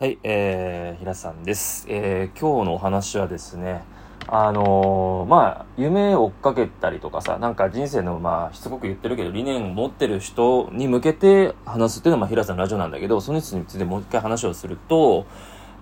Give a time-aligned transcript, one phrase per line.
[0.00, 1.84] はい、えー、平さんです。
[1.88, 3.82] えー、今日のお話はですね、
[4.28, 15.26] あのーまあ、夢を追っかけたりとかさ、なんか人生の、まあ、しつこく言ってるけど、理念を持ってる人に向けて話すっていうのは、まあ、平さんのラジオなんだけど、その人についてもう一回話をすると、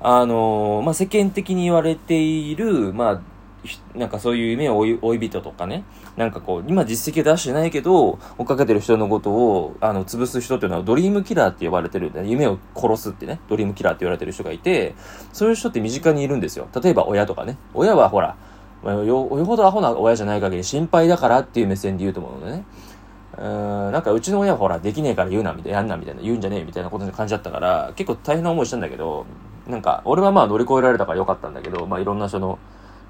[0.01, 3.21] あのーまあ、世間的に言われている、まあ、
[3.95, 5.85] なんかそういう夢を追い追い人とかね、
[6.17, 12.29] なんかこう、今実績を出してないけど、追っかけてる人のことを、あの、潰す人っていうのはドリームキラーって呼ばれてるんだね。
[12.29, 14.95] 夢を殺すってね、ドリームキラーって言われてる人がいて、
[15.33, 16.69] そういう人って身近にいるんですよ。
[16.83, 17.59] 例えば親とかね。
[17.75, 18.37] 親はほら、
[18.85, 22.65] よよほどアホな親じゃない限り心配だからっていう目線で言うと思うのでね。
[23.39, 29.27] うーん、なんかうちの親はほら、できねえから言うな、みたいな、やんな、みたいな、言うんじゃねえ、みたいなことに感じだったから、結構大変な思いしたんだけど、
[29.67, 32.59] なんか、俺はまあ乗り越えられたからよかったんだけど、まあいろんな人の、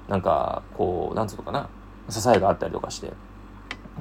[0.07, 1.69] なんか、こう、なんつうのかな、
[2.09, 3.13] 支えがあったりとかして。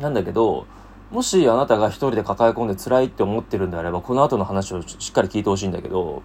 [0.00, 0.66] なんだけど、
[1.10, 6.22] もしあなたが一人で抱え込んで辛いって思ってるんであれば、この後の話をしっかり聞いてほしいんだけど、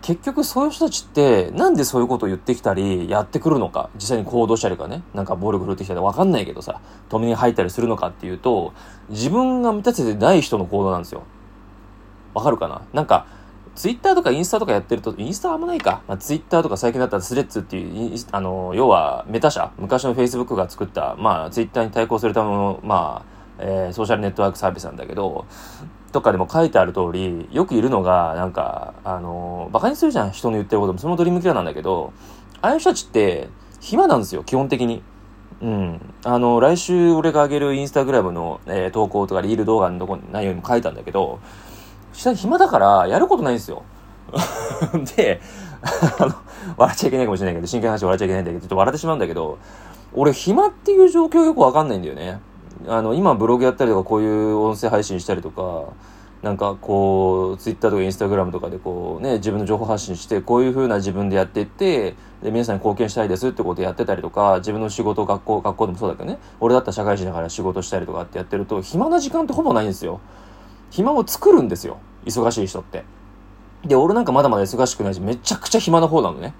[0.00, 8.72] 結局そういう人たちって、なんでそういうことを言ってきたり、やってくるのか、実際に行動したりかね、なんか暴力振るってきたりわかんないけどさ、止めに入ったりするのかっていうと、
[9.10, 11.24] 自分が満たせてない人の行動なんですよ。
[12.32, 12.82] わかるかな？
[12.94, 13.26] なんか、
[13.78, 16.02] ツイッターとかインスタとかやってると、インスタあんまないか。
[16.08, 25.46] まあ、ツイッターとか最近だったらスレッズっていう、あの、要はメタ社、昔のフェイスブックが作った、まあ、ツイッターに対抗するための、まあ、えーソーシャルネットワークサービスなんだけど、
[26.10, 30.98] とかでも書いてある通り、よくいるのが、なんか、あの、馬鹿にするじゃん、人の言ってることも。
[30.98, 32.12] そのドリームキラなんだけど、
[32.60, 35.04] ああいう人たちって、暇なんですよ、基本的に。
[35.62, 36.00] うん。
[36.24, 41.38] あの、来週俺が上げるインスタグラムの、えー投稿とかリール動画のとこ内容にも書いたんだけど、
[42.18, 43.84] 下暇だからやることないんですよ。
[45.16, 45.40] で、
[46.18, 46.34] あの、
[46.76, 49.58] 笑っちゃいけないかもしれないけど、真剣な話笑っちゃいけないんだけど、ちょっと笑ってしまうんだけど、
[50.12, 52.40] 俺暇っていう状況よくわかんないんだよね。
[52.88, 55.92] あの、今ブログやったりとか、こういう音声配信したりとか、
[56.42, 70.20] なんかこう、ツイッターとかインスタグラムとかでこうね、自分の情報発信して、こういう風な自分でやっていって、で、皆さんに貢献したいですってことやってたりとか、自分の仕事、学校、学校でもそうだけどね、俺だったら社会人だから仕事したりとかってやってると、暇な時間ってほぼないんですよ。
[70.90, 71.98] 暇を作るんですよ。
[72.28, 73.04] 忙しい人って。
[73.84, 76.54] で、俺なんかまだまだ忙しくないし、めちゃくちゃ暇な方なのね。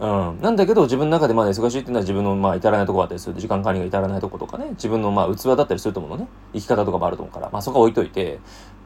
[0.00, 0.38] うん。
[0.40, 3.40] なんだけど、自分の中でまだ忙しいっていうのは自分のまあ至らないところだったりする。
[3.40, 4.70] 時間管理が至らないとことかね。
[4.70, 6.28] 自分のまあ器だったりすると思うのね。
[6.52, 7.50] 生き方とかもあると思うから。
[7.52, 8.38] まあそこは置いといて。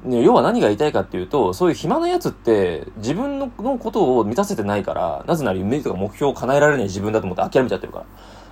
[0.04, 8.04] 要は何が言いたいかっていうと、そういう暇なやつって、自分のことを満たせてないから、なぜなら夢とか目標を叶えられない自分だと思って諦めちゃってるか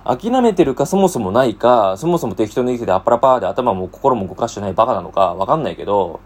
[0.05, 0.15] ら。
[0.15, 6.21] 諦めてるかそもそもないか、そもそも適当に生きててあっぱらパーで頭も心も動かしてないバカなのかわかんないけど、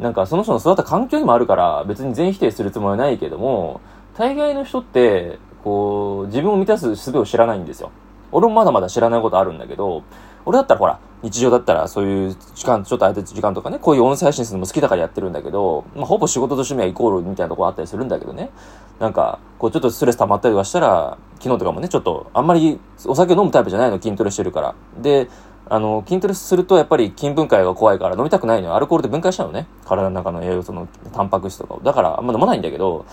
[0.00, 3.80] なんかその人の育った環境にもあるから別に全否定するつもりはないけども、
[4.16, 7.90] 大概の人って、こう、自分を満たす術を知らないんですよ。
[8.30, 10.02] 俺もまだまだ知らないことあるんだけど、
[10.44, 18.50] 俺だったらほら、日常だったらそういう時間、ちょっと空いてる時間とかね、こういう音声配信するのも好きだからやってるんだけど、まあほぼ仕事と趣味はイコールみたいなとこあったりするんだけどね。
[18.98, 24.74] なんか、こうちょっとストレス溜まったりとかしたら、昨日とかもね、ちょっとあんまりお酒飲むタイプじゃないの、筋トレしてるから。
[25.00, 25.28] で、
[25.72, 28.74] あの、筋トレするとやっぱり筋分解が怖いから飲みたくないのよ。
[28.74, 29.66] アルコールで分解しちゃうのね。
[29.86, 31.80] 体の中の栄養素のタンパク質とかを。
[31.80, 33.06] だからあんま飲まないんだけど、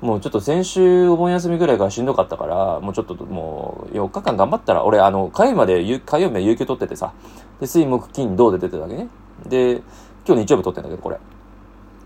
[0.00, 7.12] もうちょっと先週お盆休みぐらいからしんどかったから、もうちょっともう4日間頑張ったら、俺あの、火曜日まで、火曜日まで有給取っててさ、
[7.60, 9.08] で、水木金土で出てたわけね。
[9.44, 9.82] で、
[10.26, 11.18] 今日日曜日取ってんだけど、これ。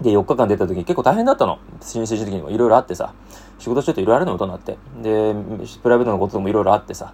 [0.00, 1.60] で、4日間出た時結構大変だったの。
[1.80, 3.12] 申請時的にもいろいろあってさ、
[3.60, 4.76] 仕事してるといろいろあるのことになって。
[5.02, 5.36] で、
[5.84, 7.12] プライベートのこともいろいろあってさ、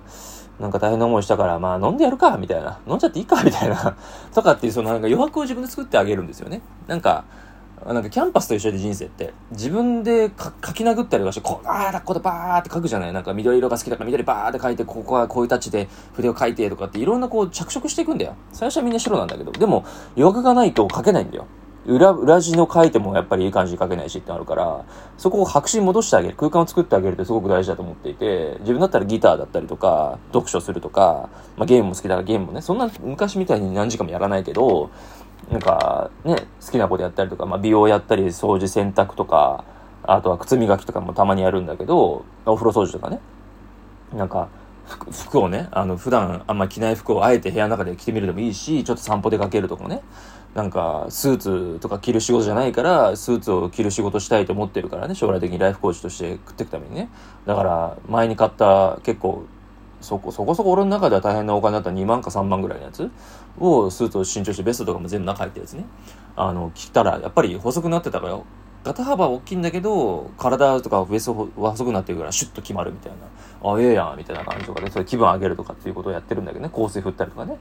[0.61, 2.79] なんか大変な思いしたから、まあ飲んでやるか、みたいな。
[2.87, 3.97] 飲んじゃっていいか、みたいな。
[4.35, 6.63] とかっていう、そのなんか余白を自分で作ってあげるんですよね。
[6.87, 7.25] なんか、
[7.85, 10.31] なんかキャンパスと一緒で人生って、自分で
[10.65, 18.35] 書き殴ったりとかして、こう、ああ、ここでバーって書くじゃないなんか緑色が好きだから緑バーって書いて、ここはこういうタッチで筆を書いてとかっていろんなこう着色していくんだよ。
[18.53, 19.85] 最初はみんな白なんだけど、でも
[20.17, 21.47] 余白がないと書けないんだよ。
[21.87, 24.85] 裏、裏地の書いてもやっぱりいい感じに書けないしってあるから、
[25.17, 34.91] そこを白紙に戻してあげる、空間を作ってあげるってすごく大事だと思っていて、自分だったらギターだったりとか、読書するとか、まあゲームも好きだからゲームもね、そんな昔みたいに何時間もやらないけど、
[35.51, 39.65] なんかね、好きなことやったりとか、まあ美容やったり、掃除洗濯とか、
[40.03, 43.21] あとは靴磨きとかもたまにやるんだけど、お風呂掃除とかね。
[44.13, 44.49] なんか、
[45.11, 50.03] 服をね、あの、普段あんま着ない服をあえて部屋の中で着てみるでもいいし、ちょっと散歩出かけるとかね。
[50.57, 57.11] なんか、スーツとか着る仕事じゃないから、スーツを着る仕事したいと思ってるからね、将来的にライフコーチとして食っていくためにね。
[57.45, 59.45] だから、前に買った結構、
[60.01, 63.11] そこ、そこそこ俺の中では大変なお金だった2万か3万ぐらいのやつ
[63.61, 65.85] を、スーツを新調してベストとかも全部中入ったやつね。
[66.37, 68.39] あの、着たら、やっぱり細くなってたから、
[68.87, 73.73] 肩幅大きいんだけど、体とかウエストは細くなってるからシュッと決まるみたいな。
[73.73, 76.71] あ、ええやんみたいな感じとかで、それ気分上げるとかっていうことをやってるんだけどね。
[76.73, 77.59] 香水振ったりとかね。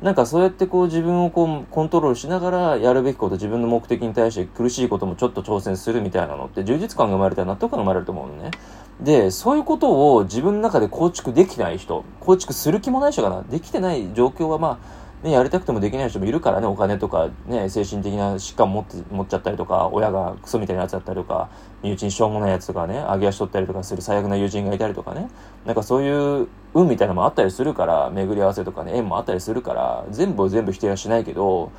[0.00, 8.50] なんかそうやってこう自分をこうコントロールしながらやるべきこと、自分の目的に対して苦しいこともちょっと挑戦するみたいなのって充実感が生まれたら納得感が生まれると思うのね。
[8.98, 13.42] で、そういうことを自分の中で構築できない人、構築する気もない人かな。
[13.42, 21.48] できてない状況はまあ、ね、やりたくてもできない人もいるからね、お金とか、ね、精神的な疾患持って持っちゃったりとか、親がクソみたいなやつだったりとか、
[21.82, 25.28] 身内にしょうもないやつとかね、揚げ足取ったりとかする最悪な友人がいたりとかね、
[25.64, 31.70] なんかそういう運みたいなのもあったりするから、巡り合わせとかね、縁もあったりするから、全部を全部否定はしないけど、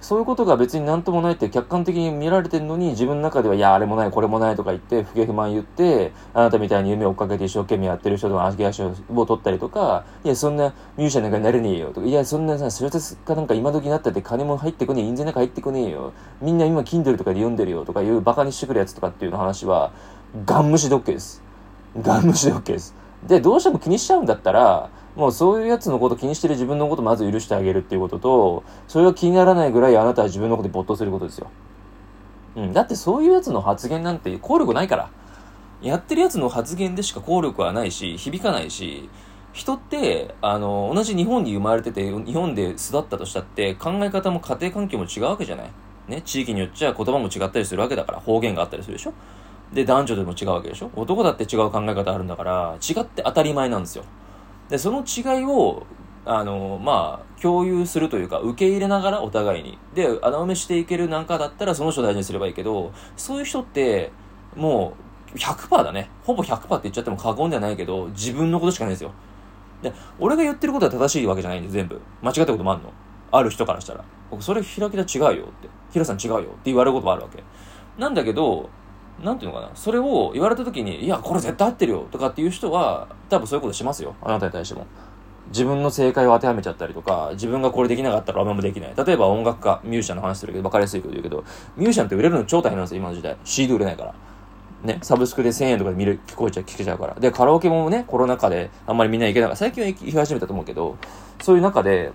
[0.00, 16.12] そういうことが別になんともないって客観的に見られてるのに自分の中では、いや、あれもない、これもないとか言って、不平不満言って、あなたみたいに夢を追っかけて一生懸命やってる人との足足を取ったりとか、いや、そんなミュージシャンなんかになれねえよとか、いや、そんなさ、小説家なんか今時になったって金も入ってこねえ、印税なんか入ってこねえよ。
[16.40, 19.92] みんな今 Kindle とかで読んでるよとかいうバカにしてくるやつとかっていうの話は、
[20.46, 21.42] ガン無視で OK です。
[22.00, 22.94] ガン無視で OK です。
[23.26, 31.48] で、どうしても気にしちゃうんだったら、もうそういうやつのこと気にしてる自分のことまず許してあげるっていうことと、それが気にならないぐらいあなたは自分のことに没頭することですよ。
[32.56, 32.72] うん。
[32.72, 35.10] だってそういうやつの発言なんて効力ないから。
[35.82, 39.08] やってるやつの発言でしか効力はないし、響かないし、
[39.52, 45.70] 人って、あの、同じ日本に生まれてて、日本で育ったとしたって、考え方も家庭環境も違うわけじゃない。
[46.08, 49.14] ね、地域によっちゃ言葉も違ったりするわけだから、方言があったりするでしょ
[49.72, 54.04] で、男女でも違うわけでしょ男だって違う考え方あるんだから、違って当たり前なんですよ。
[54.70, 55.84] で、その違いを、
[56.24, 59.78] あの、まあ、共有するというか、受け入れながらお互いに。
[59.94, 64.12] で、穴埋めしていけるなんかだったらその人を大事にすればいいけど、そういう人って、
[64.54, 64.94] も
[65.34, 66.08] う、100%だね。
[66.22, 69.12] ほぼ100%って言っちゃっても過言ではないけど、自分のことしかないんですよ。
[69.82, 72.00] で、俺が言ってることは正しいわけじゃないんで、全部。
[72.22, 72.92] 間違ったこともあるの。
[73.32, 74.04] ある人からしたら。
[74.30, 75.68] 僕、それ開きだ違うよって。
[75.92, 77.42] 平さん違うよって言われることもあるわけ。
[77.98, 78.68] なんだけど、
[79.22, 84.14] なんていうのかな、それを言われた時に、いや、これ絶対合ってるよとかっていう人は、多分そういうことしますよ。
[84.22, 84.86] あなたに対しても。
[85.48, 88.94] 自分の正解を当てはめちゃったりとか、自分がこれできなかったら俺もできない。
[88.96, 91.44] 例えば音楽家、ミュージシャンの話するけど、分かりやすいこと言うけど、
[91.76, 93.36] ミュージシャンって売れるの超大変なんですよ、今の時代。
[93.44, 94.14] CD 売れないから。
[94.84, 97.14] ね、サブスクで1000円とかで見る、聞こえちゃう、聞けちゃうから。
[97.14, 99.58] で、カラオケもね、コロナ禍であんまりみんな行けなかった。
[99.58, 100.96] 最近は行き始めたと思うけど、
[101.42, 102.12] そういう中で、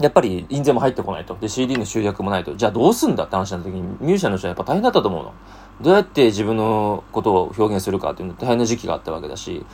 [0.00, 1.36] やっぱり印税も入ってこないと。
[1.40, 2.54] で、CD の集約もないと。
[2.54, 5.32] じゃあどうすんだって話になった時に、ミュージシャンの人はやっぱ大変だったと思うの。
[5.80, 9.64] どうやって自分のことを表現するかっていうの大変な時期があったわけだし、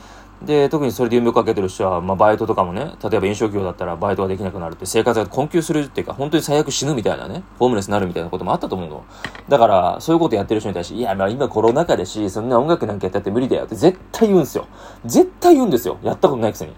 [0.41, 9.05] で、特にそれで夢をかけてる人は、まあ、バイトとかもね、例えば飲食業だったらバイトができなくなるって、生活が困窮するっていうか、本当に最悪死ぬみたいなね、ホームレスになるみたいなこともあったと思うの。
[9.47, 14.67] だから、そういうことやってる人に対して、いや、まあ今コロナ禍だし、そんな音楽なんかやったって無理だよって絶対言うんですよ。
[15.05, 15.97] 絶対言うんですよ。
[16.03, 16.73] やったことないくせに。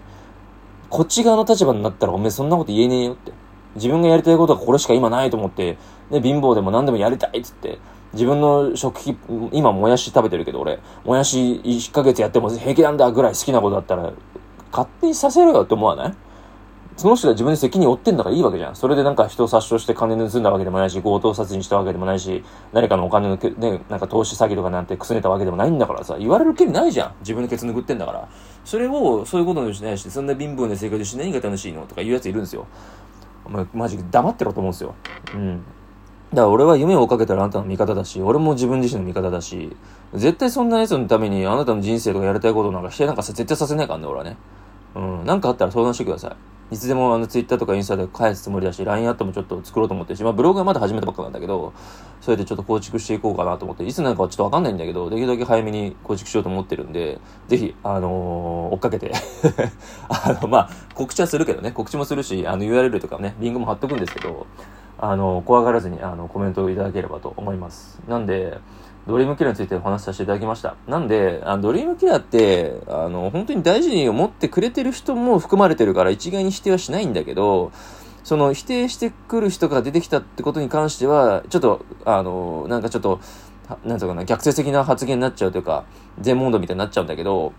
[0.88, 3.32] こっち側の立場になったら、おめえそんなこと言えねえよって。
[3.76, 5.78] 自分がやりたいことはこれしか今ないと思って、
[6.10, 7.78] ね、貧乏でも何でもやりたいっつって、
[8.12, 9.16] 自分の食費、
[9.52, 14.12] 今もやし食べてるけど俺、もやし1ヶ月やっても平気なんだぐらい好きなことだったら、
[14.72, 16.14] 勝手にさせろよって思わない？
[16.96, 18.76] その人が自分で責任負ってんだからいいわけじゃん。
[18.76, 27.14] それでなんか人を殺傷して金盗んだわけでもないし、強盗殺人したわけでもないし、誰かのお金の、ね、なんか投資詐欺とかなんてくすねたわけでもないんだからさ、言われる権利ないじゃん。
[27.20, 28.28] 自分でケツ拭ってんだから。
[28.64, 31.82] それを、そういうことにしないし、そんな貧乏な生活して何が楽しいの？
[31.82, 32.66] とか言うやついるんですよ。
[33.46, 34.94] お前、マジ黙ってろと思うんですよ。
[35.34, 35.62] うん。
[36.30, 39.76] だから俺は夢を追っかけたらあなたの味方だし、俺も自分自身の味方だし、
[40.12, 44.36] 絶対そんな奴のためにあなたの人生とかやりたいことなんか否定なんか絶対させないからね、俺はね。
[44.96, 45.24] うん。
[45.24, 46.36] なんかあったら相談してください。
[46.70, 51.72] いつでもあのツイッターとかインスタで返すつもりだし、LINE アットもちょっと作ろうと思ってるし、まあブログはまだ始めたばっかなんだけど、
[52.20, 59.12] それでちょっと構築していこうかなと思って、いつなのかはちょっとわかんないんだけど、できるだけ早めに構築しようと思ってるんで、ぜひ、あのー、追っかけて
[60.08, 64.46] あの、まあ、告知はするけどね、告知もするし、あの URL とかね、リンクも貼っとくんですけど、
[64.98, 68.00] あの、怖がらずにあのコメントをいただければと思います。
[68.08, 68.58] なんで、
[69.06, 70.74] ドリームキラーについてお話しさせていただきました。
[70.88, 77.70] なんで、あドリームキラーって、あの、本当に大事に思ってくれてる人も含まれてるから一概に否定はしないんだけど、
[78.24, 83.20] その否定してくる人が出てきたってことに関しては、ちょっと、あの、なんかちょっと、
[83.84, 85.84] なんとかな、逆説的な発言になっちゃうというか、
[86.18, 87.52] 全問答みたいになっちゃうんだけど、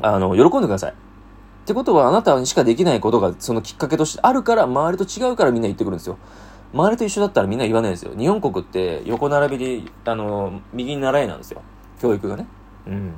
[0.00, 0.92] あの、喜んでください。
[0.92, 0.94] っ
[1.66, 6.16] てことは、あなたにしかできないことが、そのきっかけとしてあるから、周りと違うからみんな言ってくるんですよ。
[6.72, 8.12] 周りと一緒だったらみんな言わないですよ。
[8.16, 11.62] 日本国って横並びで、あの、右に習いなんですよ。
[12.00, 12.46] 教育がね。
[12.86, 13.14] うん。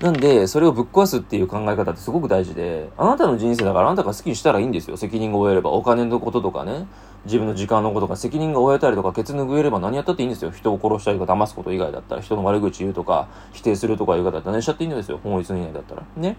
[0.00, 4.96] なんで、それをぶっ壊すっていう考え方ってすごく大事で、あなたの人生だからあなたが好きにしたらいいんですよ。
[4.96, 5.70] 責任が負えれば。
[5.70, 6.86] お金のこととかね、
[7.24, 10.50] 自分の時間のこととか、責任が負えたりとか、ケツ拭えれば何やったっていいんですよ。
[10.50, 15.20] 人を殺したりとか、騙すこと以外だったら、人の悪口言うとか、否定するとかいう方だったら何しちゃっていいんですよ。
[15.22, 16.02] 法律以内だったら。
[16.16, 16.36] ね。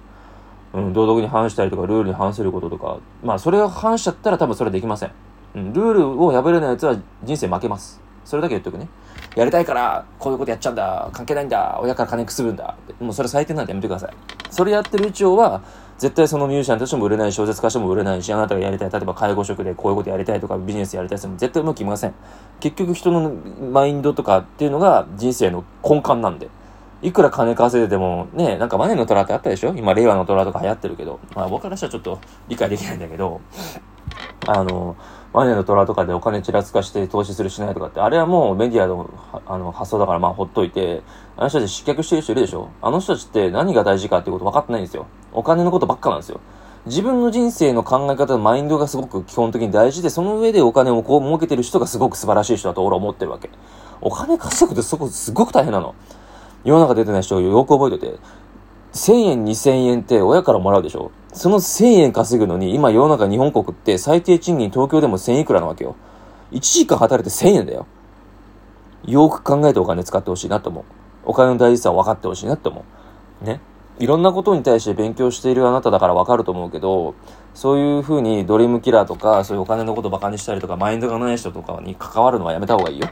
[0.74, 5.12] うん、道徳に反したりとか、ルールに反することとか、まあ、それが反しちゃったら多分それはできません。
[5.56, 8.02] うん、ルールを破れない奴は人生負けます。
[8.26, 8.88] それだけ言っとくね。
[9.36, 12.76] やりたいから、こういうことやっちゃうんだ、関係ないんだ、親から金くすぶんだ。
[13.00, 14.14] もうそれ最低なんでやめてください。
[14.50, 15.62] それやってる以上は、
[15.98, 22.14] 絶対そのミュージシャンとしても売れない小説家としても売れないし、あなたがやりたい、例えば介護職でこういうことやりたいとかビジネスやりたいっても絶対うまくいきません。
[22.60, 23.32] 結局人の
[23.72, 26.50] マインドとかっていうのが人生の根幹なんで。
[27.02, 29.74] いくら金稼いでても、ね、なんかマネの虎ってあったでしょ？
[29.76, 32.18] 今、令和の虎とか流行ってるけど、まあ僕からしたらちょっと
[32.48, 33.42] 理解できないんだけど、
[34.48, 34.96] あの、
[35.34, 39.10] マネの虎とかでお金ちらつかして投資するしないとかって、あれはもうメディアの
[39.48, 41.02] あの発想だからまあほっといて、
[41.36, 45.08] あの人たち失脚してる人いるでしょあの人たちって何が大事かってこと分かってないんですよ。
[45.34, 46.40] お金のことばっかなんですよ。
[46.86, 53.50] 自分の人生の考え方のマインドがすごく基本的に大事で、その上でお金をこう儲けてる人がすごく素晴らしい人だと俺は思ってるわけ。
[54.02, 55.96] お金稼ぐってそこすごく大変なの。
[56.64, 58.20] 世の中出てない人をよく覚えてて、
[58.94, 61.12] 1000円、2000円って親からもらうでしょ？
[61.34, 65.96] その1000円稼ぐのに、今世の中日本国って最低賃金東京でも1000いくらなわけよ。
[66.52, 67.88] 1時間働いて1000円だよ。
[69.06, 70.84] よく考えてお金使ってほしいなと思う。
[71.26, 72.86] お金の大事さを分かってほしいなと思
[73.42, 73.46] う。
[73.46, 73.60] ね。
[74.00, 77.16] いろんなことに対して勉強しているあなただから分かると思うけど、
[77.54, 83.10] そういうふうにドリームキラーとか、そういうお金のことバカにしたりとか、マインドがない人とかに関わるのはやめた方がいいよ。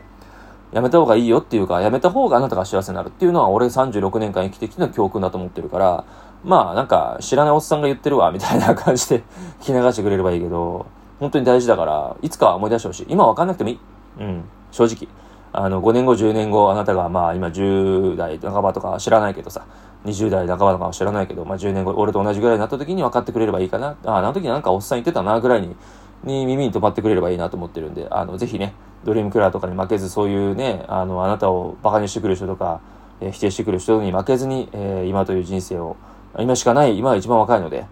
[0.71, 6.05] やめた方がいいよっていうか、やめた方があなたが幸せになるっていうのは俺36年間生きてきての教訓だと思ってるから、
[6.43, 9.23] まあなんか知らないおっさんが言ってるわ、みたいな感じで
[9.61, 10.85] 聞き流してくれればいいけど、
[11.19, 13.05] 本当に大事だから、いつかは思い出してほしい。
[13.09, 13.79] 今わかんなくてもいい。
[14.19, 15.07] うん、正直。
[15.53, 19.63] あの、5年後、10年後、あなたがまあ今10代半ばとか知らないけどさ、
[20.05, 23.95] 20代半ばとかは知らないけど、まあ10年後、俺と同じぐらいになった時に分かってくれればいいかな。
[24.05, 25.75] あ、あの時なんかおっさん言ってたな、ぐらいに、
[26.23, 28.73] に耳に止まってくれればいいなと思ってるんで、あの、ぜひね、
[29.03, 32.81] ドリームクラーとかに負けず、そういうね、あの、あなたを馬鹿にしてくる人とか、
[33.19, 35.95] えー、否定してくる人に負けずに、えー、今という人生を、
[36.39, 37.85] 今しかない、今は一番若いので、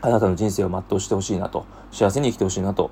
[0.00, 2.90] あなたの人生を全うしてほしいなと、幸せに生きてほしいなと、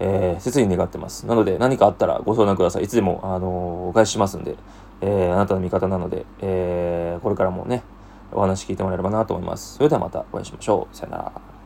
[0.00, 1.26] えー、切に願ってます。
[1.26, 2.84] なので、何かあったらご相談ください。
[2.84, 4.56] いつでも、あの、お返ししますんで、
[5.00, 7.82] えー、あなたの味方なので、えー、これからもね、
[8.32, 9.74] お話聞いてもらえればなと思います。
[9.74, 10.96] それではまたお会いしましょう。
[10.96, 11.57] さよなら。